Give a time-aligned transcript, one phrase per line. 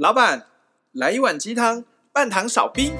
[0.00, 0.46] 老板，
[0.92, 2.90] 来一碗鸡汤，半糖少冰。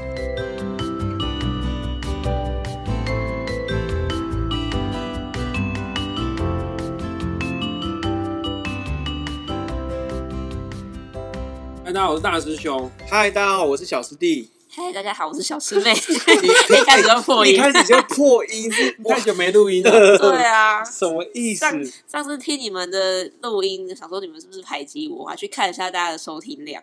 [11.82, 12.90] 嗨大家好，我是大师兄。
[13.08, 14.51] 嗨，大家好，我是小师弟。
[14.83, 15.92] 嗨，大家好，我是小师妹。
[15.92, 19.91] 一开始就破音，一开始就破音，是太久没录音了。
[20.16, 21.60] 对啊， 什么意思？
[21.60, 25.37] 上上次听你们的录音，想说你们是不是排挤我，啊？
[25.37, 26.83] 去看一下大家的收听量。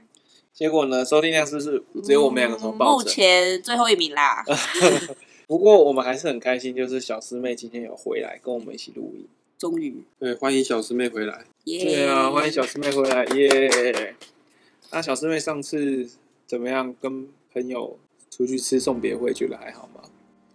[0.53, 2.95] 结果呢，收听量是不是只有我们两个同胞？
[2.95, 4.45] 目前最后一名啦。
[5.47, 9.27] 不过我们还是很开心，就是小师妹今天有回来跟我们一起录音。
[9.57, 11.45] 终于，对，欢迎小师妹回来。
[11.65, 14.13] Yeah 对啊，欢迎小师妹回来，耶、yeah！
[14.91, 16.07] 那小师妹上次
[16.45, 16.93] 怎么样？
[17.01, 17.97] 跟朋友
[18.29, 20.01] 出去吃送别会，觉得还好吗？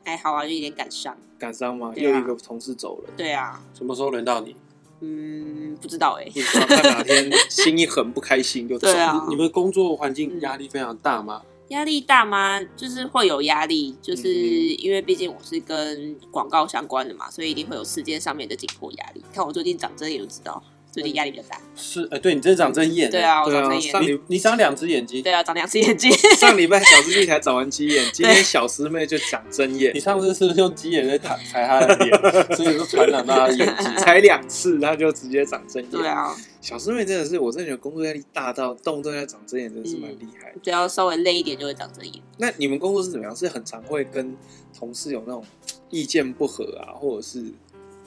[0.04, 1.16] 还好啊，就有点感伤。
[1.38, 1.88] 感伤吗？
[1.88, 3.10] 啊、又一个同事走了。
[3.16, 3.60] 对啊。
[3.74, 4.54] 什么时候轮到你？
[5.00, 6.30] 嗯，不知道哎、欸。
[6.30, 8.92] 不知道他哪天心一狠不开心就走了。
[8.92, 9.26] 对啊。
[9.28, 11.42] 你们工作环境压力非常大吗？
[11.68, 12.62] 压力大吗？
[12.76, 19.24] 就是会有压力，就是因为毕竟我是跟广告相关的嘛，所以一定会有时间上面的紧迫压力。
[19.32, 20.62] 看我最近长针眼就知道。
[20.92, 26.12] 最近压力比较大，是，哎，对你真长针眼，对啊，我长针眼，你你长两只眼睛，对啊，长两只眼睛。
[26.36, 29.90] 上礼拜小师弟才长完鸡眼， 今天小师妹就长针眼。
[29.94, 32.12] 你上次是不是用鸡眼在踩踩他的脸，
[32.54, 35.90] 所以就传染到他的眼睛，才两次他就直接长针眼。
[35.90, 40.52] 对啊，小师妹真的是，我真的觉得工作压力大到动不动要长针眼，真的是蛮厉害。
[40.62, 42.22] 只要稍微累一点就会长针眼。
[42.36, 43.34] 那你们工作是怎么样？
[43.34, 44.36] 是很常会跟
[44.78, 45.42] 同事有那种
[45.88, 47.42] 意见不合啊，或者是？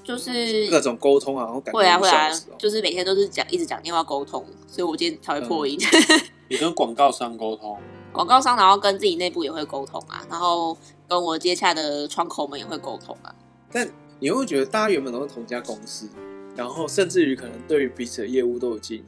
[0.06, 5.80] 就是各种沟通啊，然后感觉会啊会啊，就是每天都是讲一直讲电话沟通，所以我今天才会破音。
[5.82, 7.76] 嗯、你跟广告商沟通，
[8.12, 10.78] 广告商，然后跟自己内部也会沟通啊，然后
[11.10, 13.34] 跟我接洽的窗口们也会沟通啊。
[13.72, 13.90] 但
[14.20, 16.08] 你会觉得大家原本都是同一家公司，
[16.56, 19.04] 然后甚至于可能对于彼此的业务都已经，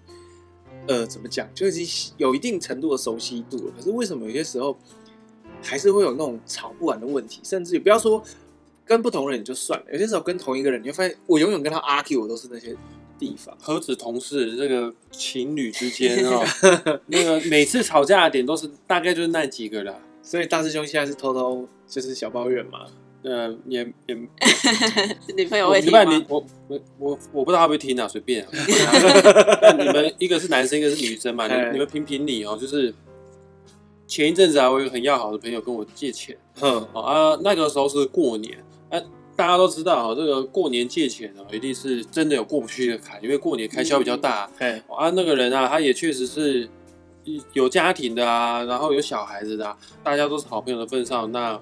[0.87, 3.73] 呃，怎么讲，就已经有一定程度的熟悉度了。
[3.77, 4.75] 可是为什么有些时候
[5.61, 7.39] 还是会有那种吵不完的问题？
[7.43, 8.23] 甚至于不要说。
[8.87, 12.75] 跟不同人也就算了，有些时候跟同一个人，你会发现我永远跟他 argue，我都是那些
[13.19, 13.55] 地方。
[13.61, 16.43] 何止同事，这个情侣之间哦，
[17.07, 19.93] 那个每次吵架的点都是大概就是那几个啦。
[20.21, 22.85] 所以大师兄现在是偷偷就是小抱怨嘛？
[23.23, 24.15] 呃，也也
[25.35, 26.03] 女朋友会听吗？
[26.03, 28.49] 你我我我我不知道他会不会听啊，随便啊。
[29.77, 31.47] 你们一个是男生，一个是女生嘛？
[31.47, 32.93] 你们你们评评理哦，就是。
[34.09, 38.63] 前一阵子啊，我有个很要好的朋友跟我借钱，嗯，啊，那个时候是过年，啊，
[39.37, 46.67] 大家都知道啊，这个过年借钱啊，一定是真的有过不去的坎，因为过年开销比较大，嗯，啊，那个人啊，他也确实是
[47.53, 51.61] 有家庭的啊，然后有小孩子的，啊，大家都是好朋友的份上，那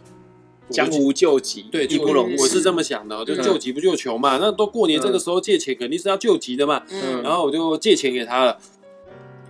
[0.69, 8.58] 江湖救急，对，义不容辞，我是这么想的，就救急不救穷嘛，嗯，那都过年这个时候借钱肯定是要救急的嘛，嗯，然后我就借钱给他了，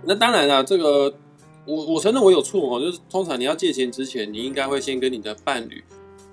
[0.04, 1.14] 那当然了，这个。
[1.68, 5.82] 我我承认我有错哦，就是通常你要借钱之前，你应该会先跟你的伴侣，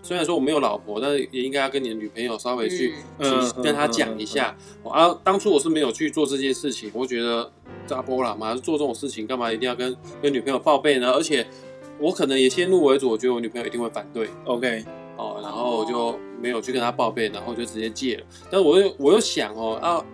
[0.04, 4.56] 虽然说我没有老婆，但是也应该要跟你的女朋友稍微去去跟她讲一下。
[4.84, 7.50] 啊，当初我是没有去做这件事情，我觉得
[7.88, 11.12] 扎波啦嘛，做这种事情干嘛一定要跟跟女朋友报备呢？
[11.12, 11.48] 而且
[11.98, 14.30] 我可能也先入为主，我觉得我女朋友一定会反对。
[14.46, 14.84] OK，
[15.18, 18.24] 哦，然后我就没有去跟他报备，然后就直接借了。
[18.52, 20.06] 但我又我又想哦啊。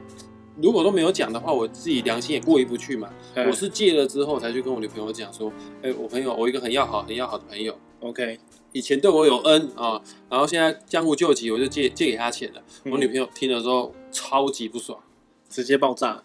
[0.62, 3.08] 如果都没有讲的话，我自己良心也过意不去嘛。
[3.48, 5.50] 我是借了之后才去跟我女朋友讲说，
[5.82, 8.38] 哎，我朋友，我一个很要好、很要好的朋友，OK，
[8.72, 12.62] 以前对我有恩啊，然后现在江湖救急，我就借借给他钱了。
[12.86, 15.00] 我女朋友听了之后超级不爽，
[15.50, 16.24] 直接爆炸，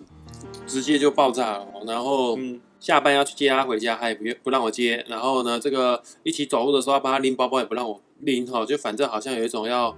[0.67, 1.67] 直接就爆炸了。
[1.87, 2.39] 然后
[2.79, 5.05] 下班要去接她回家，她也不不让我接。
[5.09, 9.97] 然后呢，这个一起走路的时候要帮她拎包包，也不让我拎哈，就反正好像有一种要。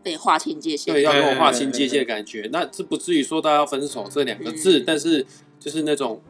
[0.00, 5.26] 被划清界限，对，要跟我划清界限的感觉，那这不至于说到要分手这两个字，嗯、但是
[5.58, 6.22] 就是那种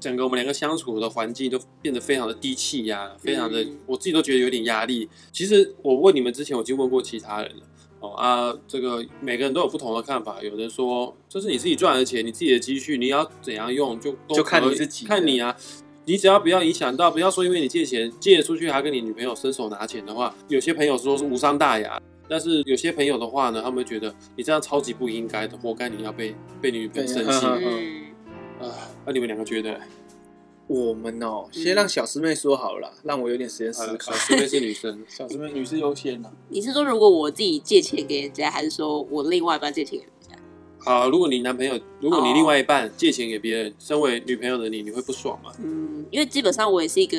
[0.00, 5.08] 整个我们两个相处的环境都变得非常的低气压，非常的，我自己都觉得有点压力。
[5.30, 7.62] 其实我问你们之前，我已经问过其他人了，
[8.00, 15.54] 哦啊，这个每个人都有不同的看法，有人说这是你自己赚的钱，你自己的积蓄，你要怎样用就都就看你自己，看你啊，
[16.06, 22.00] 你只要不要影响到，不要说因为你借钱借出去还跟你女朋友伸手拿钱的话，有些朋友说是无伤大雅。
[22.32, 27.44] 但是有些朋友的话呢，他们觉得你这样超级不应该的，活该你要被被你女朋友生气。
[27.44, 28.09] 嗯，
[28.60, 29.80] 啊，那你们两个觉得？
[30.66, 34.12] 我们哦，先让小师妹说好了，让我有点时间思考。
[34.12, 36.30] 小师妹是女生， 小师妹女士优先呢。
[36.48, 40.36] 你是说如果我自己借钱给人家，还是说我另外一半借钱给人家？
[40.78, 45.52] 好，如果你男朋友，如果你另外一半借钱给别人，身为女朋友的你，你会不爽吗？
[45.58, 47.18] 嗯，因为基本上我也是一个。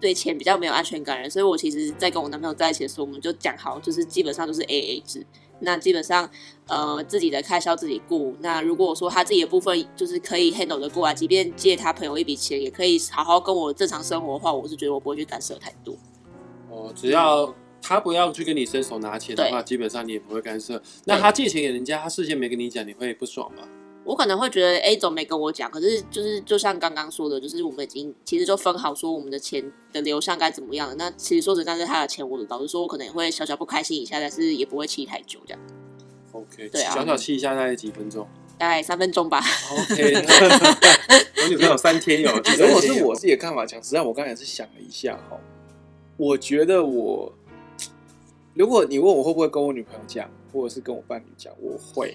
[0.00, 5.26] 对钱比较没有安全感人，所以我其实，在跟我男朋友在一起的时候，我们就讲好，就是基本上都是 A A 制。
[5.60, 6.28] 那基本上
[6.66, 8.34] 呃自己的开销自己顾。
[8.40, 15.96] 那如果说他自己的部分就是可以 handle 的过来，即便借他朋友一笔钱，也可以好好跟我正常生活的话，我是觉得我不会去干涉太多。
[16.68, 20.82] 哦，只要他不要去跟你伸手拿钱的话，基本上你也不会干涉。
[21.04, 23.68] 那他借钱给人家，他事先没跟你讲，你会不爽吗？
[24.04, 30.94] 我可能会觉得 A 总没跟我讲，可是就是就像刚刚说的，就是我们已经其实就分好说我们的钱的流向该怎么样了。
[30.96, 35.60] 那其实说实在，是他的钱，我老实说，我可能也会小小不开心一下，但是也不会气太久这样。
[36.32, 38.26] OK，对啊，小小气一下大概几分钟？
[38.56, 39.40] 大概三分钟吧。
[39.72, 42.30] OK，我女朋友三天有。
[42.58, 45.38] 如果是我自己的看法，讲实在，我刚才是想了一下哈，
[46.16, 47.32] 我觉得我，
[48.54, 52.14] 如果你问我会不会跟我女朋友讲，或者是跟我伴侣讲，我会。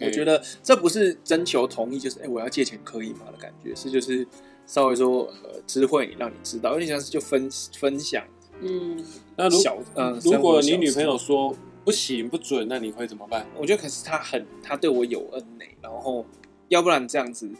[0.00, 4.26] 我觉得这不是征求同意，就是哎、欸，我要借钱可以吗的感觉，是就是
[4.66, 7.48] 稍微说呃，知会你，让你知道，有点像是就分
[7.78, 8.24] 分享。
[8.60, 9.04] 嗯，
[9.36, 11.54] 那如果嗯，如果你女朋友说
[11.84, 13.46] 不行不准，那你会怎么办？
[13.56, 16.24] 我觉得可是她很，她对我有恩呢，然后
[16.68, 17.50] 要不然这样子，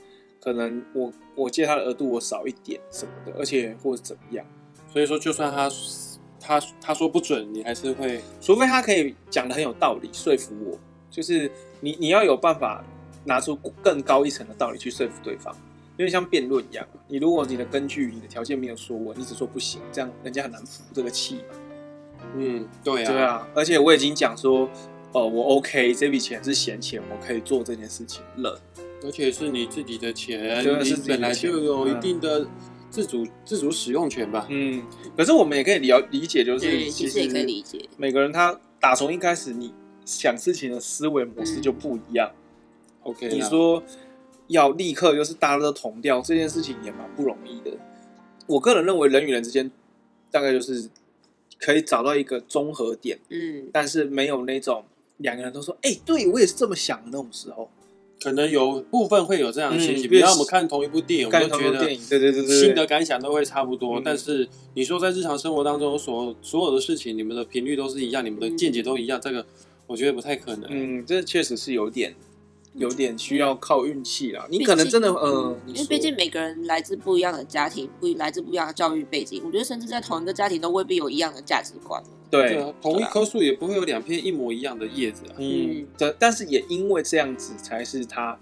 [0.41, 4.47] 可能我我借她的额度我少一点什么的，而且或者怎么样。
[4.93, 5.69] 所以说，就算他
[6.39, 10.79] 他他说不准，你还是会，除非她可以讲的很有道理，说服我。
[11.11, 11.51] 就是
[11.85, 12.83] 你，你要有办法
[13.27, 15.55] 拿出更高一层的道理去说服对方，
[15.99, 22.23] 因为像辩论一样，你如果你的根据、你的条件没有说我，你只说不行，这样人家很难服这个气嘛。
[22.35, 23.49] 嗯，对啊，对啊。
[23.55, 24.67] 而且我已经讲说，
[25.13, 28.59] 呃，我 OK，这笔钱是闲钱，我可以做这件事情了。
[29.05, 32.47] 而且是你自己的钱，你本来就有一定的
[32.89, 34.47] 自主、嗯、自主使用权吧。
[34.49, 34.83] 嗯。
[35.15, 39.75] 可是我们也可以了理解，就是其实也可以理解，每个人他打从一开始你。
[40.05, 42.31] 想事情的思维模式就不一样。
[43.03, 43.83] OK，你说
[44.49, 47.77] 要立刻就是大家都同调这件事情也蛮不容易的。
[48.47, 49.71] 我个人认为人与人之间
[50.31, 50.89] 大概就是
[51.59, 54.85] 可以找到一个综合点，嗯，但是没有那种
[55.19, 57.71] 两个人都说，哎，对我也是这么想的那种时候，
[58.23, 60.09] 可能有部分会有这样的情形。
[60.09, 64.01] 比如我们看同一部电影，我们都觉得对对对对，新的感想都会差不多。
[64.05, 69.45] 但是你说在日常生活当中所所有的事情，你们的频率都是一样，你们的见解都一样，这个。
[69.87, 70.69] 我觉得不太可能。
[70.71, 72.15] 嗯，这确实是有点，
[72.75, 74.47] 有点需要靠运气啦。
[74.51, 79.43] 你可能真的，呃，因为毕竟每个人来自不一样的家庭，不来自不一样的教育背景。
[79.45, 82.03] 我觉得甚至在同一个家庭都未必有一样的价值观。
[82.31, 85.35] 对，对，同一棵树也不会有两片一模一样的叶子啊。
[85.39, 88.39] 嗯，这但是也因为这样子才是它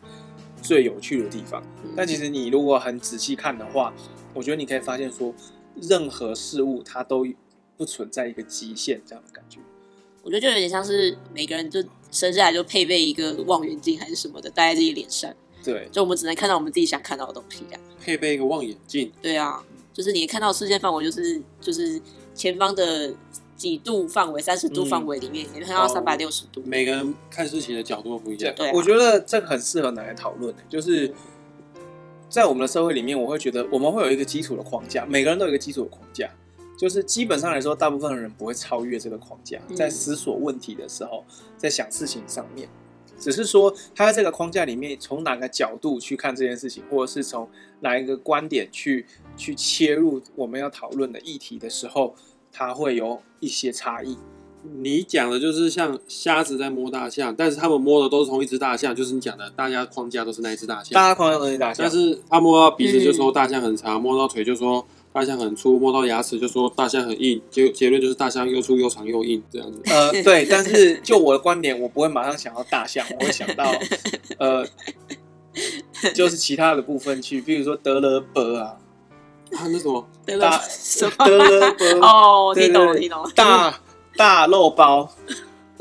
[0.62, 1.62] 最有趣的地方。
[1.84, 3.92] 嗯，但其实你如果很仔细看的话，
[4.32, 5.34] 我觉得你可以发现说，
[5.80, 7.26] 任何事物它都
[7.76, 9.58] 不存在一个极限这样的感觉。
[10.22, 15.32] 我觉得就有点像是每个人就生下来就配备一个望远镜还是什么的，戴在自己脸上。
[15.64, 17.80] 对，就我们只能看到我们自己想看到的东西这样。
[18.00, 19.12] 配备一个望远镜。
[19.20, 22.00] 对啊，就是你看到视线范围就是就是
[22.34, 23.14] 前方的
[23.56, 26.62] 几度范围，三十度范围里面，嗯、你看到三百六十度。
[26.66, 28.52] 每个人看事情的角度不一样。
[28.56, 30.52] 对、啊，我觉得这很适合拿来讨论。
[30.68, 31.12] 就是
[32.28, 36.28] 在我们的社会里面，我会觉得我们会有一个基础的框架，每个人都有一个基础的框架。
[36.82, 41.22] 就是基本上来说，大部分的人不会超越这个框架，在思索问题的时候，
[41.56, 42.68] 在想事情上面，
[43.20, 47.48] 只是说他在这个框架里面，从哪个角度去看这件事情，或者是从
[47.82, 49.06] 哪一个观点去
[49.36, 52.16] 去切入我们要讨论的议题的时候，
[52.50, 54.18] 他会有一些差异。
[54.74, 64.84] 你讲的就是像瞎子在摸大象，但是他们摸的都是同一只大象，就是你讲的，大家框架都是那一只大象，大家框架都是大象，但是他摸到鼻子就说大象很长，嗯、摸到腿就说。
[65.12, 69.82] 大象很粗，摸到牙齿就说大象很硬，结结论就是大象又粗又长又硬这样子。
[69.84, 73.64] 呃，对，但是就我的观点，我不会马上想到大象，我会想到
[74.38, 74.66] 呃，
[76.14, 78.78] 就是其他的部分去，比如说德勒伯啊，
[79.52, 83.80] 啊，那什么德勒什么德勒伯哦，听懂了，听懂了，大
[84.16, 85.12] 大肉包。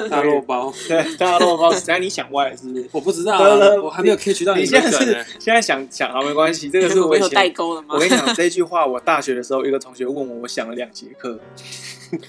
[0.10, 2.88] 大肉包，对， 大肉包，只要你想歪了，是不是？
[2.92, 4.62] 我不知道、啊，我还没有 catch 到你。
[4.62, 7.88] 你现在是现在想想好 没关系，这个是我以前代沟了吗？
[7.96, 11.40] 我跟你讲这句话，我大学的时候一个同学问我，我想了两节课，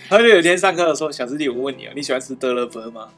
[0.08, 3.08] 他就有一天上课的时候，小师弟，我问你啊，你喜欢吃德勒伯吗？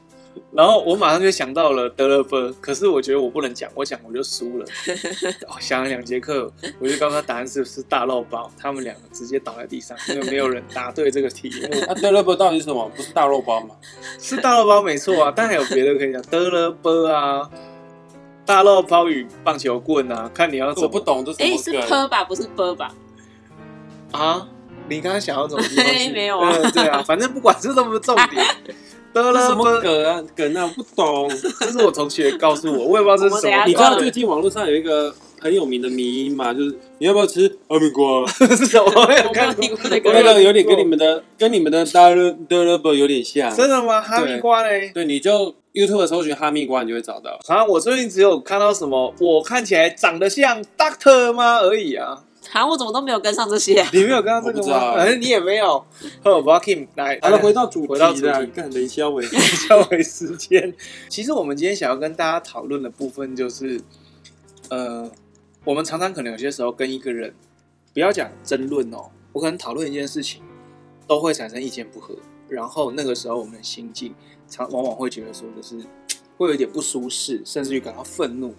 [0.53, 4.67] 然后我马上就想到了德勒波，可是我觉得我不能讲，我讲我就输了。
[5.61, 11.69] 想了两节课，我就告诉他答案是是大肉包，他们两个直接倒在地上，因为没有人答对这个题目。
[11.88, 12.88] 那德勒波到底是什么？
[12.95, 13.75] 不是大肉包吗？
[14.21, 17.50] 是大肉包没错啊，但还有别的可以讲，德勒波啊，
[18.47, 20.87] 大肉包与棒球棍啊，看你要怎么。
[20.87, 21.55] 我不懂这是什么。
[21.55, 22.95] 哎，是坡吧，不是波吧？
[24.12, 24.49] 啊？
[24.87, 26.53] 你刚刚想要怎么东没有啊？
[26.71, 28.45] 对啊，反正不管是什么重点。
[29.14, 30.23] 德勒什么梗啊？
[30.35, 30.68] 梗啊？
[30.76, 31.28] 我不懂，
[31.61, 33.64] 这是我同学告诉我，我也不知道这是什么。
[33.66, 38.26] 你知道最近网络上有一个很有名的迷因嘛，就是你要不要吃哈密瓜？
[38.28, 38.85] 是什么？
[38.94, 43.54] 我没有看过那那个有点跟你们的跟你们的 Double Double 有点像。
[43.54, 44.00] 真的吗？
[44.02, 44.90] 哈密瓜嘞？
[44.92, 47.38] 对，你就 YouTube 搜寻哈密瓜，你就会找到。
[47.47, 52.18] 啊，我最近只有看到什么，我看起来长得像 Doctor 吗而已啊。
[52.54, 53.84] 啊，我怎么都没有跟上这些？
[53.92, 54.94] 你没有跟上这个吗？
[54.94, 55.84] 反正你也没有。
[56.23, 60.73] 好，我要 Kim 来，好了，回到主题，回到主题，看雷肖伟，雷肖伟 时间。
[61.08, 63.80] 其实我们今天想要跟大家讨论的部分，就是
[64.70, 65.11] 呃，
[65.64, 67.34] 我们常常可能有些时候跟一个人，
[67.92, 70.40] 不要讲争论哦，我可能讨论一件事情，
[71.08, 72.14] 都会产生意见不合，
[72.49, 74.14] 然后那个时候我们的心境，
[74.49, 75.84] 常往往会觉得说，就是
[76.38, 78.54] 会有一点不舒适，甚至于感到愤怒，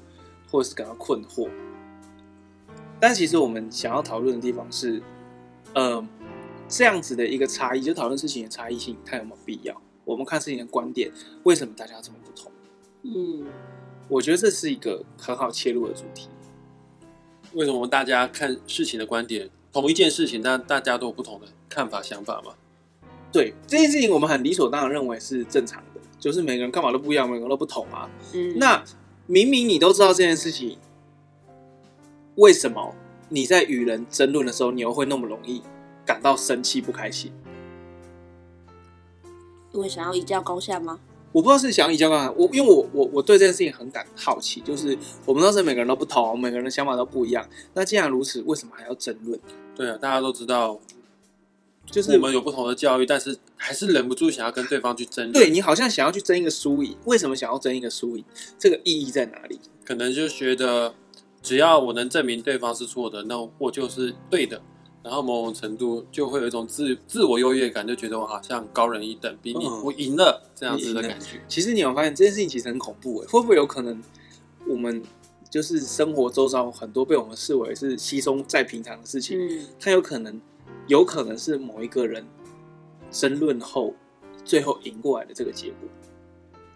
[0.52, 1.50] 或者是感到困惑。
[3.00, 5.02] 但其实我们想要讨论的地方是，
[5.74, 6.04] 呃，
[6.68, 9.80] 这样子的一个差异，就讨论事情的差异性，它有没有必要？
[10.04, 11.12] 我们看事情的观点，
[11.44, 12.52] 为什么大家这么不同？
[13.04, 13.46] 嗯，
[14.08, 16.30] 我觉得这是一个很好切入的主题。
[17.54, 22.54] 为什么大家看事情的观点，同一件事情，但大家都有不同的看法、想法吗？
[23.32, 28.10] 对这件事情，我们很理所当然认为是正常的，就是每个人看法都不一样，每个人都不同啊。
[28.34, 28.84] 嗯，那
[29.28, 30.78] 明明你都知道这件事情。
[32.36, 32.94] 为什么
[33.30, 35.62] 你在与人争论的时候，你又会那么容易
[36.06, 37.32] 感到生气不开心？
[39.74, 41.00] 因为想要一较高下吗？
[41.32, 47.48] 我不知道是想要一较高下，我因为我我我对这件事情很感好奇，就是我们当时每个人都不同，每个人的想法都不一样。
[47.74, 49.40] 那既然如此，为什么还要争论？
[49.76, 50.80] 对啊，大家都知道，
[51.86, 55.34] 就是我们有不同的教育，但是还是忍不住想要跟对方去争论。
[55.34, 58.24] 对，你好像想要去争一个输赢，为什么想要争一个输赢？
[58.60, 59.60] 这个意义在哪里？
[59.86, 60.94] 可能就觉得。
[61.46, 64.60] 只要我能证明对方是错的，那我就是对的。
[65.04, 71.40] 然后某种程度就会有一种自自我优越感，就觉得我好像高人一等，比你我赢了这样子的感觉。
[71.48, 74.02] 其实你有发现这件事情其实很恐怖诶，会不会有可能
[74.68, 75.04] 我们
[75.48, 80.42] 就是生活周遭很多被我们视为是稀松再平常的事情，嗯，它有可能
[80.88, 82.26] 有可能是某一个人
[83.12, 83.94] 争论后
[84.44, 85.88] 最后赢过来的这个结果。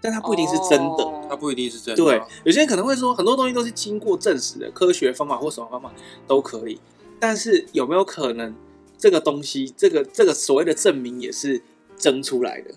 [0.01, 2.03] 但它不一定是真的，它不一定是真的。
[2.03, 5.91] 对，有些人可能会说，很多东西都是经过证实的，科学方法或什么方法
[6.25, 6.79] 都可以。
[7.19, 8.55] 但是有没有可能，
[8.97, 11.61] 这个东西，这个这个所谓的证明也是
[11.97, 12.71] 争出来的？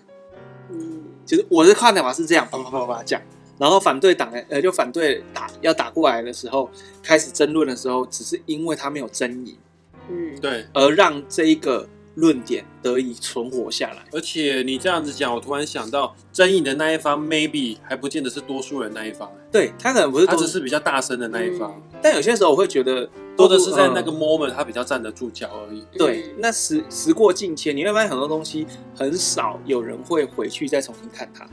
[0.69, 3.21] 嗯，其实我的看法是这样，啪啪啪啪讲，
[3.57, 6.69] 然后反对党呃，就反对打要打过来的时候，
[7.01, 9.57] 开始争论的时候，只是因为他没有争议，
[10.09, 11.87] 嗯，对，而让这一个。
[12.15, 21.73] 论点得以存活下来，而且你这样子讲，我突然想到，争议的那一方 maybe 还不见得是多数人那一方，对，他可能不是，他只是比较大声的那一方。
[21.75, 25.83] 嗯，但有些时候我会觉得，多的是在那个 moment 他比较站得住脚而已。
[25.97, 31.47] 对，那时时过境迁，你会发现很多东西很少有人会回去再重新看它。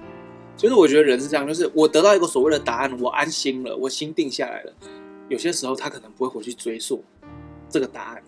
[0.56, 4.72] 就是我觉得人是这样，就是我得到一个所谓的答案，我安心了，我心定下来了。
[5.30, 7.02] 有些时候他可能不会回去追溯
[7.70, 8.22] 这个答案。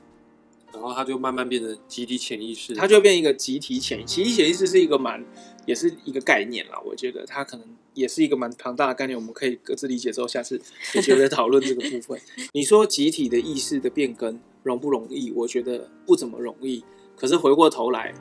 [0.73, 4.07] 然后它就慢慢变成集体潜意识，它就变一个集体潜意识。
[4.07, 5.25] 集体潜意识是一个蛮，
[5.67, 6.81] 也是一个概念啦。
[6.85, 10.61] 我觉得它可能也是一个蛮庞大的概念，我们可以各自理解之后，下次
[10.95, 12.21] 也觉得讨论这个部分。
[12.55, 15.31] 你说集体的意识的变更容不容易？
[15.33, 16.83] 我觉得不怎么容易。
[17.15, 18.15] 可是回过头来，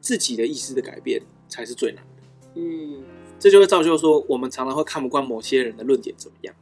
[0.00, 2.22] 自己的意识的改变才是最难的。
[2.54, 3.02] 嗯，
[3.38, 6.54] 这就会造就说，我们常常会看不惯某些人的论点怎么样。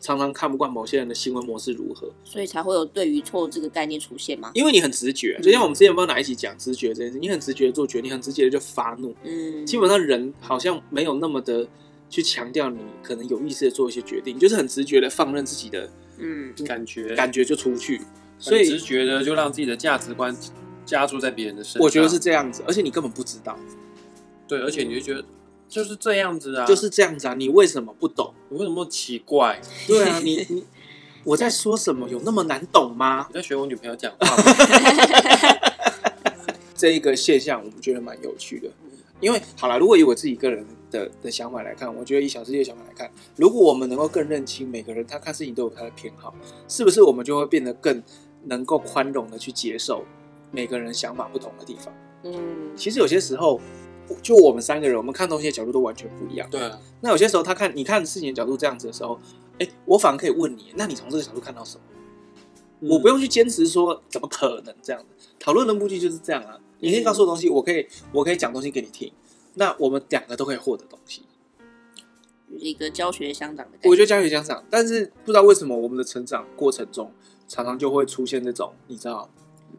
[0.00, 4.50] 常常看不惯某些人的行为模式如何，所以才会有对于错这个概念出现吗？
[4.54, 9.14] 因为你很直觉，就像我们之前不知道哪一集讲直觉这件事，你很直觉做决定，很直觉的就发怒。
[9.24, 11.66] 嗯，基本上人好像没有那么的
[12.08, 18.00] 去强调你可能有意识的做一些决定，就是很直觉的放任自己的嗯感觉，感觉就出去，
[18.38, 20.36] 所以直觉的就让自己的价值观
[20.84, 21.82] 加注在别人的身上。
[21.82, 23.58] 我觉得是这样子，而且你根本不知道。
[24.46, 25.24] 对，而且你就觉得。
[25.68, 28.32] 就是这样子啊，就是这样子啊，你为什么不懂？
[28.50, 29.60] 你为什么奇怪？
[29.86, 30.64] 对啊，你 你
[31.24, 32.08] 我在说什么？
[32.08, 33.26] 有那么难懂吗？
[33.28, 34.26] 你在学我女朋友讲话。
[36.76, 38.68] 这一个现象，我们觉得蛮有趣的。
[39.18, 46.34] 因为好了，如果以我自己个人的的想法来看，我觉得以小世界的想法来看，如果我们能够更认清每个人，他看事情都有他的偏好，
[46.68, 48.02] 是不是我们就会变得更
[48.44, 50.04] 能够宽容的去接受
[50.52, 51.92] 每个人想法不同的地方？
[52.24, 53.58] 嗯，其实有些时候。
[54.22, 56.48] 就我们三个人，我们看东西的角度都完全不一样。
[56.50, 56.78] 对啊。
[57.00, 59.18] 那有些时候，他看你看事情的角度这样子的时候，
[59.58, 61.82] 哎，我反而可以问你，那你从这个角度看到什么？
[62.80, 65.28] 嗯、我不用去坚持说怎么可能这样子。
[65.38, 66.58] 讨论的目的就是这样啊。
[66.78, 69.10] 你可以告诉我东西，我可以我可以讲东西给你听。
[69.54, 71.22] 那我们两个都可以获得东西，
[72.58, 73.78] 一个教学相长的。
[73.84, 77.10] 我觉得教学相长，但是不知道为什么我们的成长过程中，
[77.48, 79.30] 常常就会出现这种，你知道，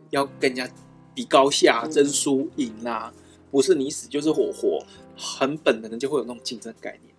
[0.10, 0.68] 要跟人家
[1.14, 3.14] 比高下、争输赢啦。
[3.52, 4.84] 不是你死就是我活，
[5.18, 7.14] 很本能的就会有那种竞争概念，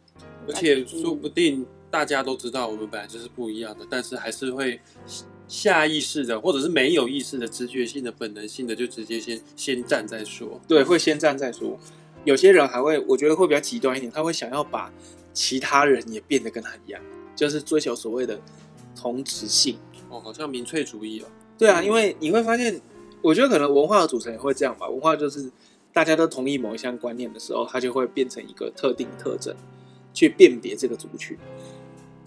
[0.46, 4.80] 而且说不定大家都知道我们本来就是不一样的，但是还是会
[5.46, 10.60] 下意识的，或者是没有意识的、直觉性的、本能性的，就直接先先站再说。
[10.68, 11.78] 对，会先站再说。
[12.24, 14.92] 有些人还会，我觉得会比较极端一点，他会想要把
[15.32, 17.00] 其他人也变得跟他一样，
[17.34, 18.38] 就是追求所谓的
[18.94, 19.78] 同质性。
[20.10, 21.26] 哦，好像民粹主义哦。
[21.56, 22.78] 对啊，因为你会发现，
[23.22, 24.88] 我觉得可能文化的组成也会这样吧。
[24.88, 25.50] 文化就是
[25.92, 29.54] 大家都同意某一项观念的时候，它就会变成一个特定特征，
[30.14, 31.36] 去辨别这个族群。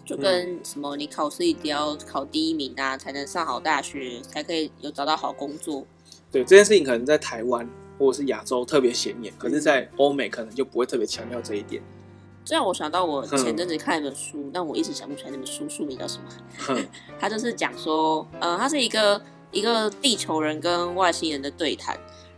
[0.03, 5.85] 就跟什么，你考试一定要考第一名啊，才能上好大学，才可以有找到好工作。
[6.31, 11.81] 对，这件事情，可能在台湾或者是亚洲特别显眼，可是，在欧美可能就不会特别强调这一点。
[12.43, 16.77] 这让我想到我前阵子看一本书，但我一直想不起来那本书书名叫什么。
[17.19, 21.97] 他 就是讲说，呃，他是一个一个地球人跟外星人的对谈，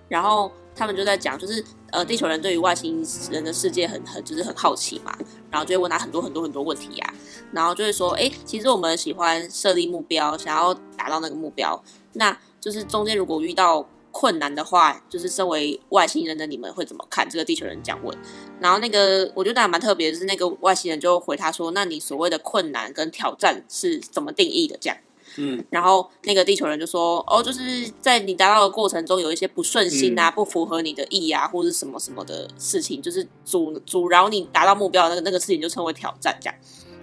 [0.10, 5.18] 然后他们就在讲，就是呃，地球人对于外星人的世界很很就是很好奇嘛，
[5.52, 7.14] 然后就会问他很多很多很多问题呀、啊，
[7.52, 11.82] 然后就会说，哎，其实我们喜欢设立目标，想要达到那个目标，
[12.14, 13.88] 那就是中间如果遇到。
[14.16, 17.28] 困难的话，就是身为外星人的你们会怎么看？
[17.28, 18.16] 这个地球人这样问，
[18.60, 24.96] 然后那个我觉得还蛮特别的，就是那个外星人就回他说：“那你所谓的困难跟挑战是怎么定义的？”这样，
[25.38, 36.56] 嗯，然后那个地球人就说：“哦，就是在你达到的过程中有一些不顺心啊，不符合你的意啊，或者什么什么的事情，就是阻阻挠你达到目标的那个那个事情就称为挑战。”这样，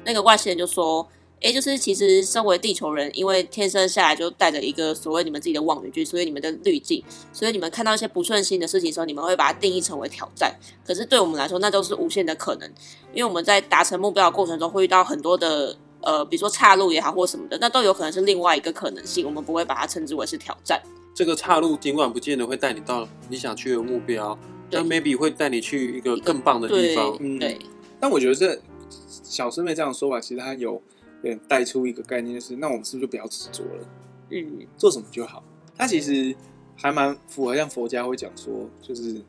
[0.05, 1.07] 那个外星人就说。
[1.43, 10.55] 哎，就是其实身为地球人，因为天生下来就带着一个所谓你们自己的望远镜，所以你们的滤镜，所以你们看到一些不顺心的事情的时候，你们会把它定义成为挑战。
[10.87, 12.71] 可是对我们来说，那都是无限的可能，
[13.15, 20.81] 因为我们在达成目标的过程中会遇到很多的呃，比如说岔路也好，或什么的，那都有可能是另外一个可能性，我们不会把它称之为是挑战。
[21.15, 24.39] 这个岔路尽管不见得会带你到你想去的目标，
[24.71, 27.17] 但 maybe 会带你去一个更棒的地方。
[27.19, 27.59] 对，对，
[27.99, 28.59] 但我觉得这
[29.03, 30.81] 小师妹这样说法，其实她有。
[31.23, 33.87] 对，带出一个概念，就是那我们是不是就不要执着了？
[34.31, 35.45] 嗯，做什么就好。
[35.77, 36.35] 她其实
[36.75, 39.21] 还蛮符合，像佛家会讲说，就是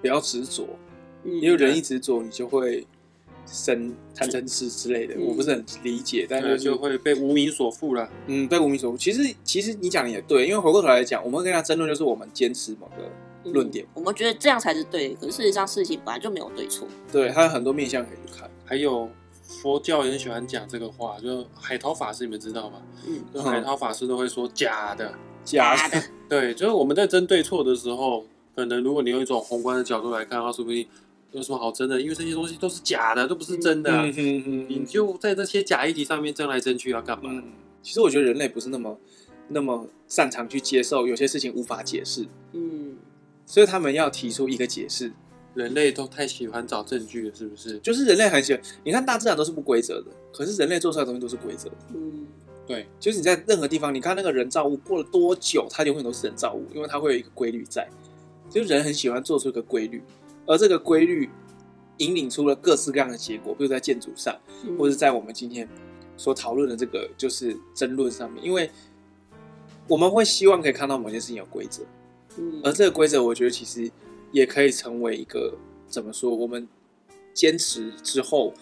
[0.00, 0.66] 不要执着，
[1.22, 2.84] 嗯、因为人一执着，你就会
[3.46, 5.14] 生贪嗔痴之类的。
[5.14, 8.08] 嗯、我不是很理解，但是就会被无名所缚了。
[8.26, 8.98] 嗯，被无名所缚。
[8.98, 15.14] 其实，其实你讲的也对，因为回过头来讲，我们跟他争论，就是我们坚持某个论点、嗯，我们觉得这样才是对的。
[15.14, 16.86] 可是事实上，事情本来就没有对错。
[17.10, 19.08] 对，他有很多面向可以去看，还有。
[19.62, 22.82] 佛教也很喜欢讲这个话，就海涛法师，你们知道吗？
[23.06, 26.02] 嗯，海涛法师都会说假的，假的。
[26.28, 30.84] 对，就是我们在争对错的时候，可能如果你用一种宏观的角度来看，它说不定
[31.32, 33.90] 有什么好争的，因为这些东西都是假的，都不是真的。
[33.90, 37.42] 嗯嗯嗯，你就在这些假议题上面争来争去，要干嘛？
[37.82, 38.98] 其实我觉得人类不是那么
[39.48, 42.26] 那么擅长去接受有些事情无法解释。
[42.52, 42.96] 嗯，
[43.44, 45.12] 所以他们要提出一个解释。
[45.54, 47.78] 人类都太喜欢找证据了，是不是？
[47.78, 51.76] 就是人类很喜欢，你看大自然都是不规则的，可是人类做出来的东西都是规则的。
[51.94, 52.26] 嗯，
[52.66, 57.88] 对，就是你在任何地方，你看那个人造物过了多久，它永远都是人造物，因为它会有一个规律在。
[58.50, 60.02] 就是人很喜欢做出一个规律，
[60.46, 61.28] 而这个规律
[61.98, 65.68] 引领出了各式各样的结果，比如在建筑上，嗯、或者在我们今天
[66.16, 68.70] 所讨论的这个就是争论上面，因为
[69.88, 71.82] 我们会希望可以看到某件事情有规则。
[72.38, 73.90] 嗯，而这个规则，我觉得其实。
[74.32, 75.56] 也可以成为一个
[75.88, 76.34] 怎么说？
[76.34, 76.68] 我们
[77.32, 78.52] 坚持之后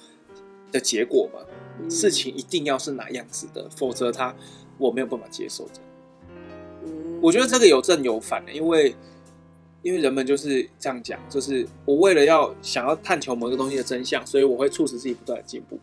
[0.70, 1.40] 的结果嘛？
[1.81, 4.33] 嗯、事情一定要是哪样子的，否则他
[4.79, 5.66] 我没有办法接受
[7.20, 8.94] 我觉得这个有正有反的，因为
[9.85, 15.79] 因为人们就是这样讲，就是我为了要想要探求某个东西的真相，所以我会促使自己不断的进步。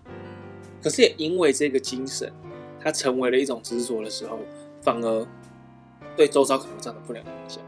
[0.82, 2.34] 可是也因为这个精神，
[2.82, 4.40] 它成为了一种执着的时候，
[4.82, 5.28] 反而
[6.18, 7.64] 对周遭可能造成不良影响。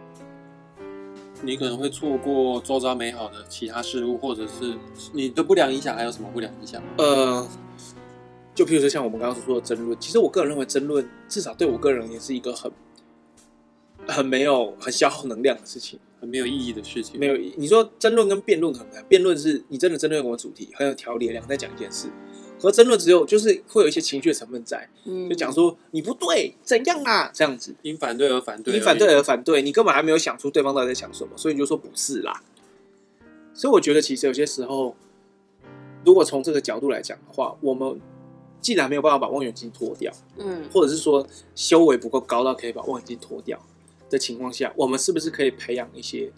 [1.44, 4.74] 你可能会错过周遭美好的其他事物，或者是
[5.14, 6.82] 你的不良影响，还有什么不良影响？
[6.98, 7.48] 呃，
[8.56, 12.72] 就譬如说像我们刚刚所说的争论，其实我个人认为争论至少对我个人也是一个很
[14.08, 17.20] 很没有很消耗能量的事情，很没有意义的事情。
[17.20, 17.54] 没有意义。
[17.58, 22.08] 你说争论跟辩论很难，辩论是你真的针对某个主题很有条理，两个在讲一件事。
[22.58, 32.42] 和争论只有就是会有一些情绪的成分在，嗯，就讲说你不对，怎样啊，这样子，因反对而反对，因反对而反对，你根本还没有想出对方到底在想什么，所以你就说不是啦。
[33.54, 34.96] 所以我觉得其实有些时候，
[36.06, 38.00] 如果从这个角度来讲的话，我们
[38.62, 43.60] 既然没有办法把望远镜脱掉，嗯，或者是说修为不够高到可以把望远镜脱掉
[44.14, 46.32] 的情况下，我们是不是可以培养一些，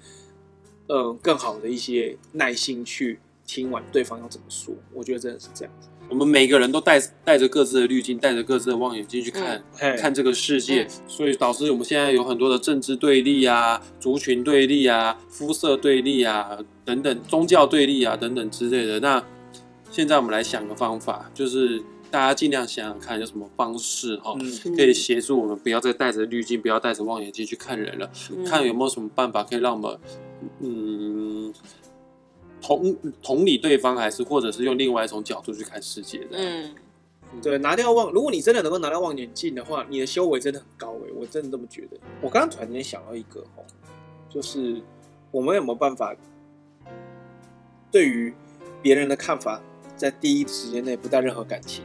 [0.87, 4.73] 嗯，更好的一些耐心去听完对方要怎么说？
[4.93, 5.89] 我觉得真的是这样子。
[6.07, 18.99] 我们每个人都带带着各自的滤镜，带着各自的望远镜去看，嗯、看这个世界，嗯、所以导致我们现在有很多的政治对立啊、族群对立啊、肤色对立啊等等、宗教对立啊等等之类的。
[18.99, 19.21] 那
[19.91, 21.83] 现在我们来想个方法，就是
[22.15, 24.73] 大家尽量想想看有什么方式哈，嗯。
[24.73, 28.45] 可以协助我们不要再带着滤镜，不要带着望远镜去看人了，嗯。
[28.45, 29.99] 看有没有什么办法可以让我们
[30.61, 31.53] 嗯
[32.61, 36.37] 同同理对方，还是或者是用另外一种角度去看世界的。
[36.37, 36.73] 嗯，
[37.41, 41.97] 对，拿掉望，如果你真的能够拿掉望远镜的话，你的修为真的很高诶，我真的这么觉得。
[42.21, 43.65] 我刚刚突然间想到一个哦，
[44.29, 44.81] 就是
[45.31, 46.15] 我们有没有办法
[47.91, 48.33] 对于
[48.81, 49.61] 别人的看法，
[49.97, 51.83] 在第一时间内不带任何感情，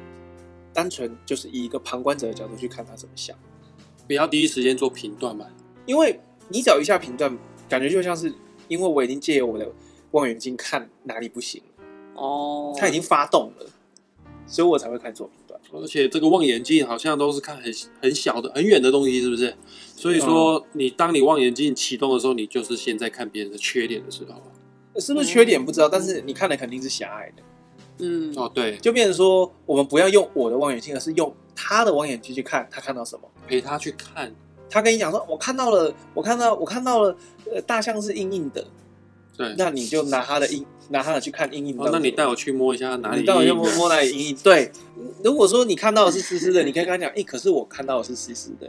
[0.73, 3.37] 单纯就是以一个旁观者的角度去看他怎么想，
[4.07, 5.47] 不要第一时间做评断嘛。
[5.87, 7.37] 因为你找一下评断，
[7.69, 8.33] 感觉就像是
[8.69, 9.71] 因为我已经借由我的
[10.13, 11.63] 望远镜看哪里不行，
[12.15, 13.67] 哦，他已经发动了，
[14.47, 15.61] 所以我才会开始做评断。
[15.73, 19.55] 而且这个望远镜好像都是看很很小的、很远的东西，是不是？
[19.97, 24.41] 所以说，你当你望远镜启动的时候，你就是现在看别人的缺点的时候。
[25.01, 27.43] 是不是缺点不知道，但是你看的肯定是狭隘的。
[28.01, 33.23] 嗯，哦，对，就变成说，我们不要用我的望远镜，而是用他的望远镜去看他看到什么。
[33.47, 34.33] 陪他去看，
[34.69, 37.17] 他跟你讲说，我看到了，我看到，我看到了，
[37.53, 38.65] 呃，大象是硬硬的，
[39.37, 39.55] 对。
[39.59, 41.85] 那你就拿他的硬，拿他的去看硬硬的。
[41.85, 43.23] 哦，那你带我去摸一下哪里硬硬？
[43.23, 44.37] 你带我去摸摸哪里硬硬？
[44.43, 44.71] 对，
[45.25, 48.67] 如果说你看到的是湿湿的，你可以跟他讲，哎，可是我看到的是湿湿的。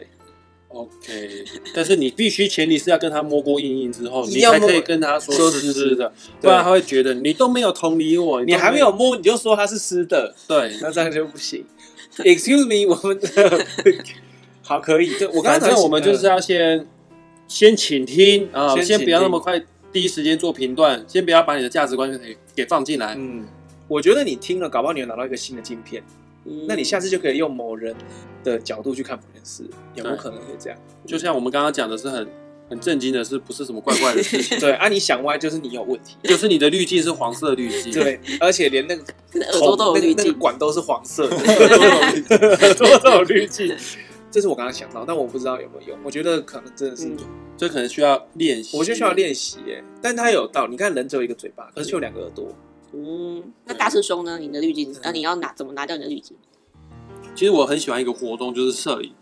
[0.74, 10.72] OK，但是你必须前提是要跟他摸过硬硬之后，你要可以跟他说是湿湿的，不然他会觉得你都没有同理我，你还没有摸，你就说它是湿的，对。
[10.82, 11.66] 那这样就不行。
[12.18, 13.20] Excuse me，我们
[14.64, 16.88] 好可以，对我刚才我们就是要先
[17.48, 23.16] 先倾听啊，先不要那么快第一时间做评断，先不要把你的价值观给给放进来。
[23.18, 23.46] 嗯，
[23.90, 26.02] 我觉得你听了，搞不好你有拿到一个新的镜片。
[26.46, 27.96] 嗯那你下次就可以用某人
[28.44, 29.64] 的角度去看某件事，
[29.96, 30.80] 有没有可能可以这样？
[31.06, 32.28] 就像我们刚刚讲的是很
[32.70, 34.58] 很震惊的，是不是什么怪怪的事情？
[34.62, 36.16] 对啊，你想歪就是你有问题。
[36.24, 39.04] 就是你的滤镜是黄色滤镜，对，而且连那个
[39.52, 43.76] 耳朵都有那个滤镜，那个管都是黄色的， 耳朵都有滤镜。
[44.32, 46.00] 这是我刚刚想到，但我不知道有没有用。
[46.06, 47.18] 我觉得可能真的是有，
[47.58, 48.78] 这可能需要练习。
[48.78, 49.84] 我觉得需要练习耶。
[50.02, 52.48] 但它有道理，你看人只有一个嘴巴，可是却有两个耳朵。
[52.48, 52.56] 嗯，
[53.66, 54.38] 那大师兄呢？
[54.40, 56.36] 你的滤镜，那你要拿怎么拿掉你的滤镜？
[57.36, 59.14] 其实我很喜欢一个活动，就是摄影。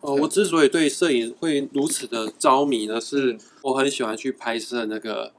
[0.00, 5.32] 呃，我之所以对摄影会如此的着迷呢，是我很喜欢去拍摄那个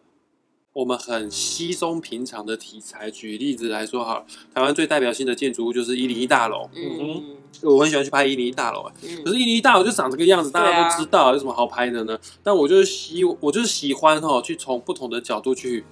[0.73, 3.11] 我们很稀松平常的题材。
[3.11, 6.69] 举例子来说，哈，台湾最代表性的建筑物就是一零一大楼。
[6.75, 12.19] 嗯我很喜欢去拍一零一大楼，哎，嗯可是一零一大楼就长这个样子，大家都知道，有什么好拍的呢？
[12.43, 15.83] 但我就是喜，我就是喜欢哈，去从不同的角度去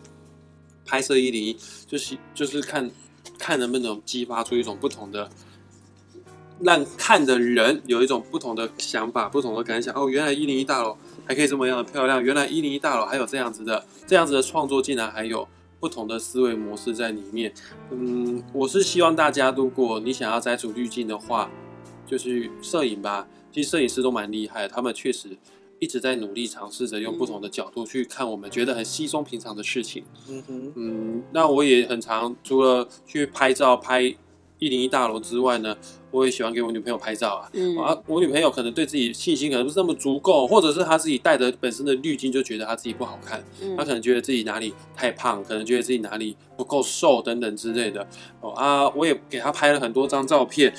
[0.86, 2.90] 拍摄一零一，就是就是看
[3.38, 5.30] 看能不能激发出一种不同的。
[6.62, 9.94] 让看的人有一种不同的想法、不同的感想。
[9.94, 15.46] 哦，原来一零一大楼还可以这么样的漂亮，原来一零一大楼还有这样子的、这样子的创作，竟然还有
[15.82, 17.54] 不同的思维模式在里面。
[17.92, 21.52] 嗯，我是希望大家，如果你想要摘除滤镜的话，
[22.08, 23.28] 就去摄影吧。
[23.52, 25.38] 其实摄影师都蛮厉害，他们确实
[25.80, 30.04] 一直在努力尝试着用不同的角度去看我们觉得很稀松平常的事情。
[30.30, 34.02] 嗯哼，嗯，那我也很常除了去拍照拍
[34.58, 35.76] 一零一大楼之外呢，
[36.12, 37.50] 我也喜欢给我女朋友拍照啊。
[37.52, 48.08] 嗯啊，我女朋友可能对自己信心可能不是那么足够，或者是她自己带的本身的滤镜就觉得她自己不好看，嗯她可能觉得自己哪里太胖，可能觉得自己哪里不够瘦等等之类的。
[48.40, 50.74] 哦啊，我也给她拍了很多张照片，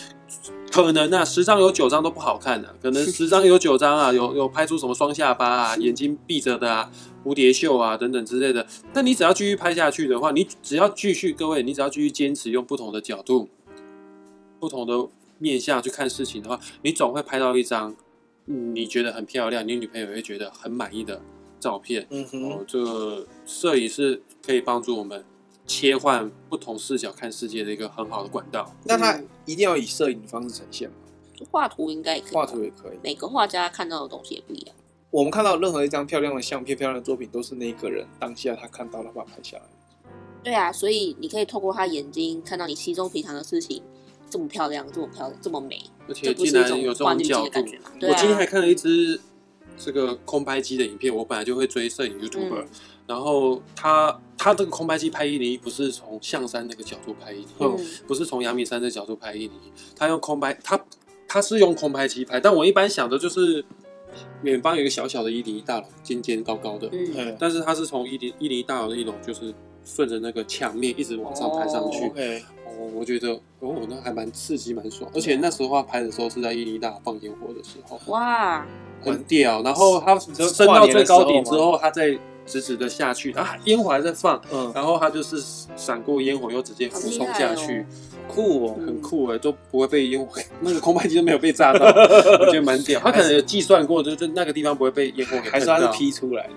[0.85, 6.91] 可能啊十张有九张都不好看的、啊，可能十张有九张啊 有有拍出什么双下巴啊、 眼睛闭着的啊、
[7.25, 8.67] 蝴蝶袖啊等等之类的。
[8.93, 13.49] 但你只要继续拍下去的话，你只要继续各位，你只要继续坚持用不同的角度。
[14.59, 15.09] 不同的
[15.39, 17.95] 面向去看事情的话，你总会拍到一张
[18.47, 21.21] 你觉得很漂亮，你女朋友也会觉得很满意的
[21.61, 22.07] 照片。
[22.11, 25.23] 嗯哼，哦，这个摄影是可以帮助我们
[25.67, 28.75] 切换不同视角看世界的一个很好的管道。
[28.85, 30.95] 那他一定要以摄影的方式呈现吗？
[31.51, 32.99] 画图应该也可以，画图也可以。
[33.03, 34.75] 每个画家看到的东西也不一样。
[35.11, 39.63] 我们看到任何一张漂亮的相片、漂亮的作品，都是那个人当下他看到了，把它拍下来。
[40.43, 43.83] 对啊，所以你可以透过他眼睛看到你稀松平常的事情，
[44.31, 47.65] 这么漂亮，这么漂亮，这么美，而且不竟是一种然有这种角度的感
[48.03, 49.21] 我今天还看了一支
[49.77, 52.69] 这个空拍机的影片，我本来就会追摄影 YouTuber，、嗯
[53.07, 57.77] 然后他他这个空拍机拍一零一不是从象山那个角度拍一零一，嗯。
[58.07, 60.81] 不是从阳明山这个角度拍一零一，他用空拍，他
[61.27, 63.65] 他是用空拍机拍，但我一般想的就是
[64.43, 69.53] 远方有一个小小的一零一大楼，尖尖高高的，嗯，嗯，但是他是从一零一零一大楼的一楼，就是
[69.85, 72.05] 顺着那个墙面一直往上拍上去。
[72.07, 75.11] OK，哦，我觉得哦，那还蛮刺激，蛮爽。
[75.13, 78.65] 而且那时候他拍的时候是在一零一大楼放烟火的时候，哇，
[79.03, 79.61] 很屌。
[79.63, 85.43] 然后他升到最高顶之后，他再直直的下去，啊，烟火还在放，嗯，然后它就是
[85.77, 87.87] 闪过烟火又直接俯冲下去，哦、
[88.29, 91.85] 酷哦，很酷哎，都不会被烟火， 那个空拍机都没有被炸到，
[92.41, 93.01] 我觉得蛮屌。
[93.01, 96.53] 他可能有计算过，就是那个地方不会被烟火给，还是他是 P 出来的？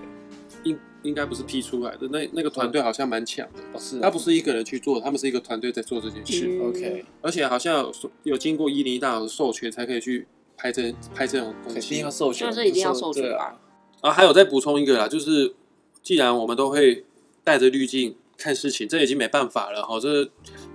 [0.62, 6.46] 应应该不是 P 出来的，那那个团队好像蛮强的，哦、是、啊，他不是一个人去做，他们是一个团队在做这件事。
[6.46, 7.92] 嗯、OK，而且好像有
[8.24, 10.26] 有经过一零一大佬的授权才可以去
[10.56, 13.56] 拍这拍这种东西，肯定要授权，就是一定要授权啊。
[14.02, 15.54] 啊，还有再补充一个啦，就是
[16.02, 17.04] 既然我们都会
[17.44, 20.00] 带着滤镜看事情，这已经没办法了哈。
[20.00, 20.28] 这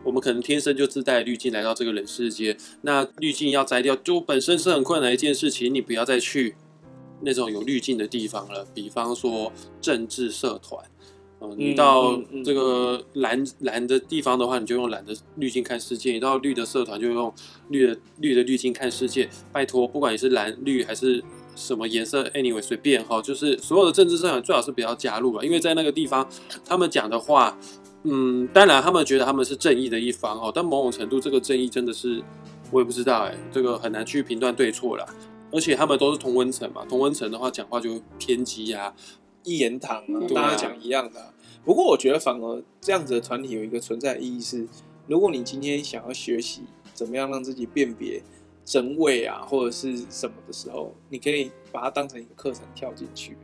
[0.04, 5.74] 我们可能天生就自带滤镜来到这个人世间，那滤镜要摘掉，就本身是很困难一件事情。
[5.74, 6.56] 你不要再去
[7.22, 10.84] 那种有滤镜的地方了，比方说政治社团，
[11.42, 17.34] 嗯，你到这个蓝蓝的地方的话，你就用蓝的滤镜看世界；你到绿的社团，就用
[17.70, 19.28] 绿的绿的滤镜看世界。
[19.52, 21.24] 拜托，不管你是蓝绿还是。
[21.56, 26.28] 什么颜色？Anyway，随便哈，就是所有的政治社团最好是不要加入了，因为在那个地方，
[26.66, 27.58] 他们讲的话，
[28.04, 32.22] 嗯，当然他们觉得他们是正义的一方哦，但某种程度这个正义真的是
[32.72, 35.06] 我也不知道哎，这个很难去评断对错啦。
[35.52, 38.94] 而且他们都是同温层嘛，同温层的话讲话就偏激呀，
[39.44, 41.34] 一言堂啊，大家讲一样的啊。
[41.64, 44.68] 不过我觉得反而这样子的团体有一个存在意义是，
[45.08, 46.64] 如果你今天想要学习
[46.94, 48.22] 怎么样让自己辨别。
[48.66, 53.38] 真伪啊，或者是什么的时候，你可以把它当成一个课程跳进去。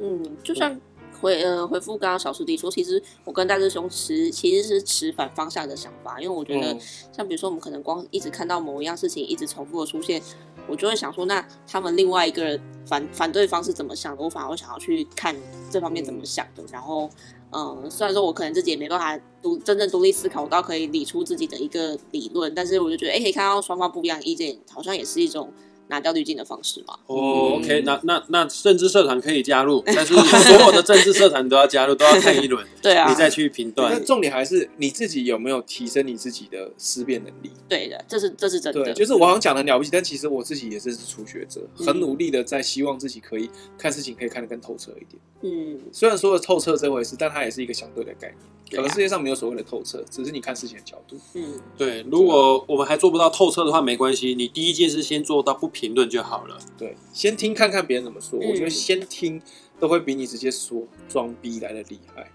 [0.00, 0.80] 嗯，就像
[1.20, 6.76] 回呃回复刚刚小师弟说，其实我跟大师兄持其实是持反方向的想法，因为我觉得
[7.12, 10.22] 像比如说我们可能光一直看到某一样事情一直重复的出现，
[10.68, 14.22] 我就会想说，那他们另外一个人反反对方是怎么想的？
[14.22, 15.34] 我反而会想要去看
[15.70, 17.08] 这方面怎么想的，然后。
[17.50, 25.50] 嗯，虽然说我可能自己也没办法独真正独立思考，我倒可以理出自己的一个理论，但是我就觉得，哎、欸，可以看到双方不一样的意见，好像也是一种。
[25.88, 26.94] 拿掉滤镜的方式嘛？
[27.06, 33.92] 哦、oh，OK，那那那政治社团可以加入， 但是所有的政治社团都要加入，都要看一轮， 对啊，你再去评断。
[33.92, 37.50] 那重点还是你自己有没有提升你自己的思辨能力？
[37.68, 38.84] 对的，这是这是真的。
[38.84, 45.20] 对，就是我好像讲的了不起，但其实我自己也是初学者，很努力的在希望自己可以看事情可以看得更透彻一点。
[45.42, 48.38] 嗯，虽然说的透彻这回事，但它也是一个相对的概念。
[48.70, 51.16] 可能世界上没有所谓的透彻，只是你看事情的角度。
[51.32, 52.04] 嗯，对。
[52.10, 56.58] 如果我们还做不到透彻的话，没关系，你第一件事先做到不评论就好了。
[56.76, 58.36] 对，先听看看别人怎么说。
[58.42, 59.40] 嗯、我觉得先听
[59.78, 62.28] 都会比你直接说装逼来的厉害。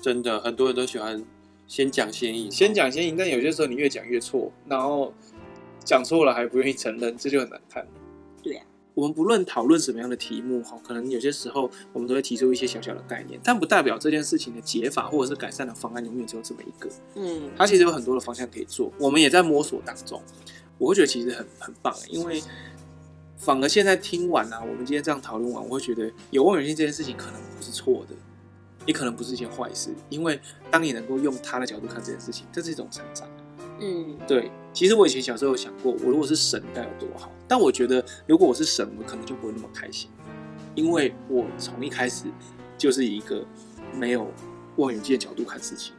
[0.00, 1.24] 真的，很多人都喜欢
[1.68, 3.16] 先讲先赢，先讲先赢。
[3.16, 5.14] 但有些时候你越讲越错，然后
[5.84, 7.86] 讲错了还不愿意承认，这就很难看。
[8.42, 8.64] 对啊。
[8.94, 16.90] 我们不论讨论什么样的题目，哈，可能有些时候我们都会提出一些小小的概念，但不代表这件事情的解法或者是改善的方案永远只有这么一个。
[17.14, 20.20] 嗯，它其实有很多的方向可以做，我们也在摸索当中。
[20.78, 22.42] 我会觉得其实很很棒，因为
[23.38, 28.14] 反而现在听完啊，我们今天这样讨论完，我会觉得有望远镜这件事情可能不是错的，
[28.84, 30.38] 也可能不是一件坏事，因为
[30.70, 33.28] 当你能够用他的角度看这件事情，这是一种成长。
[33.80, 34.50] 嗯，对。
[34.72, 37.30] 其实我以前小时候有想过，我如果是神该有多好。
[37.46, 40.10] 但我觉得，如果我是神，我可能就不会那么开心，
[40.74, 42.24] 因为我从一开始
[42.76, 43.46] 就是一个
[43.94, 44.30] 没有
[44.76, 45.94] 望远镜的角度看事情。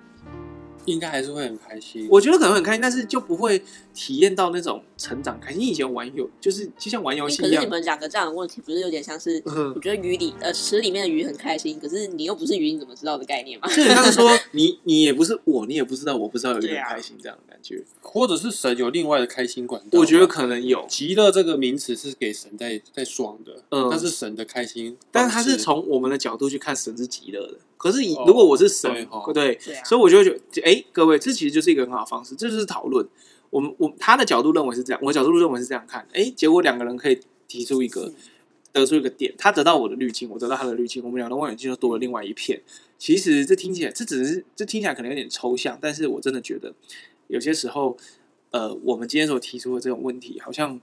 [0.86, 5.62] 应该还是会很开心，我觉得可能很开心，但是就不会体验到那种成长开心。
[5.62, 7.56] 你以前玩游就是就像玩游戏一样。
[7.56, 9.42] 可是你们两个这样的问题，不是有点像是？
[9.74, 13.68] 我觉得鱼里呃池里面的鱼很开心，可是你又不是鱼，你怎么知道的概念嘛？
[13.68, 20.00] 就像是说 你你也不是我，你也不知道我不知道有点开心这样的感觉，或者是神有另外的开心管道？
[20.00, 20.86] 我觉得可能有。
[20.90, 27.58] 极乐这个名词是给神在在爽的，嗯，但是神的开心，但是他是从我们的角度去看神是极乐的。
[27.78, 33.08] 可是，如果我是神，哦、对，对，对啊、所以我就会觉得，哎、欸，各位，这其实就是一个很好的方式，这就是讨论。
[33.50, 38.12] 我们，我他的角度认为是这样，我的角度认为是这样看，哎、欸，结果两个人可以提出一个，
[38.72, 42.62] 得出一个点，他得到我的滤镜，我得到他的滤镜，我们两个望远镜就多了另外一片。
[42.98, 46.74] 其实这听起来，这只是这听起来可能有点抽象，但是我真的觉得，
[47.28, 47.98] 有些时候，
[48.52, 50.80] 呃，我们今天所提出的这种问题，好像。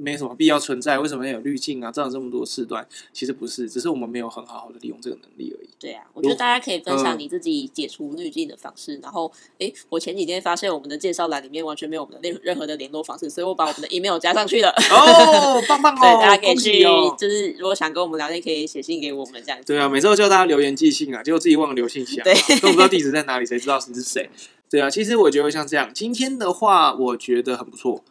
[0.00, 1.90] 没什么必要存在，为什么要有滤镜啊？
[1.90, 5.68] 这样这么多事端，其实不是，只是我们没有很好好的利用这个能力而已。
[5.80, 8.96] 对啊，我觉得大家可以分享你自己解除滤镜的方式。
[8.96, 14.70] 嗯、然后，哎，我前几天发现我们的介绍栏里面完全没有我们的任任何的联络方式，所以我把我们的 email 加上去了。
[14.70, 15.98] 哦，棒棒 哦！
[16.00, 19.64] 对大家可以去，哦、就是如果想跟我们聊天，可以写信给我们这样子。
[19.66, 24.30] 对啊，每次都叫大家留言寄信啊，结果自己忘了留信箱，对，都不知道地址在哪里，谁知道你是谁？
[24.70, 28.04] 对啊，其实我觉得像这样，今天的话，我觉得很不错。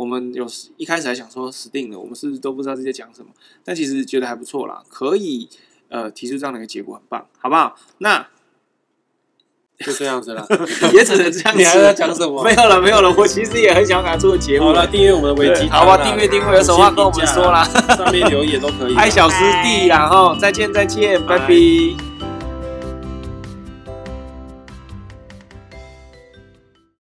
[0.00, 0.46] 我们有
[0.78, 3.28] 一开始还想说死定了，我们是都不知道这些讲什么？
[3.62, 5.46] 但其实觉得还不错啦，可以
[5.90, 7.76] 呃提出这样的一个结果，很棒，好不好？
[7.98, 8.26] 那
[9.78, 10.46] 就这样子了，
[10.94, 11.58] 也只能这样子。
[11.60, 12.42] 你还要讲什么？
[12.42, 13.14] 没有了，没有了。
[13.14, 14.68] 我其实也很想拿出个节目。
[14.68, 16.02] 好了，订阅我们的维基，好吧？
[16.02, 17.62] 订阅订阅，有什么话跟我们说啦？
[17.94, 18.96] 上面留言都可以。
[18.96, 22.09] 爱小师弟，然后再见再见，拜拜。